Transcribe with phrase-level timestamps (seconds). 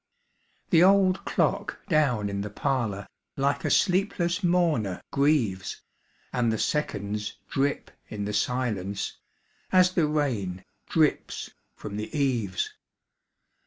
[0.71, 3.05] The old clock down in the parlor
[3.37, 5.81] Like a sleepless mourner grieves,
[6.33, 9.17] And the seconds drip in the silence
[9.71, 12.71] As the rain drips from the eaves.